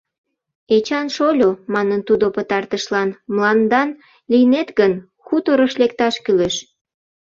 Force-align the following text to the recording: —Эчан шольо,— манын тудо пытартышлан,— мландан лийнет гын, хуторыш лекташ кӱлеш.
—Эчан 0.75 1.07
шольо,— 1.15 1.49
манын 1.73 2.01
тудо 2.07 2.25
пытартышлан,— 2.35 3.09
мландан 3.33 3.89
лийнет 4.31 4.69
гын, 4.79 4.93
хуторыш 5.25 5.73
лекташ 5.81 6.15
кӱлеш. 6.25 6.55